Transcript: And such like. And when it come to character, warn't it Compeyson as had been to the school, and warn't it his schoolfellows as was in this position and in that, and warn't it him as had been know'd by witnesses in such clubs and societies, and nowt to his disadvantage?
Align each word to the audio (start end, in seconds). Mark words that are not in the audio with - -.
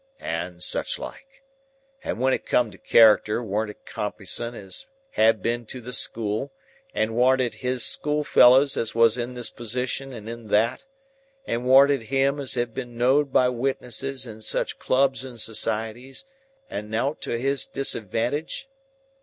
And 0.19 0.63
such 0.63 0.97
like. 0.97 1.43
And 2.03 2.19
when 2.19 2.33
it 2.33 2.43
come 2.47 2.71
to 2.71 2.79
character, 2.79 3.43
warn't 3.43 3.69
it 3.69 3.85
Compeyson 3.85 4.55
as 4.55 4.87
had 5.11 5.43
been 5.43 5.67
to 5.67 5.79
the 5.79 5.93
school, 5.93 6.51
and 6.91 7.15
warn't 7.15 7.39
it 7.41 7.53
his 7.61 7.85
schoolfellows 7.85 8.77
as 8.77 8.95
was 8.95 9.15
in 9.15 9.35
this 9.35 9.51
position 9.51 10.11
and 10.11 10.27
in 10.27 10.47
that, 10.47 10.85
and 11.45 11.65
warn't 11.67 11.91
it 11.91 12.07
him 12.07 12.39
as 12.39 12.55
had 12.55 12.73
been 12.73 12.97
know'd 12.97 13.31
by 13.31 13.47
witnesses 13.49 14.25
in 14.25 14.41
such 14.41 14.79
clubs 14.79 15.23
and 15.23 15.39
societies, 15.39 16.25
and 16.67 16.89
nowt 16.89 17.21
to 17.21 17.37
his 17.37 17.67
disadvantage? 17.67 18.67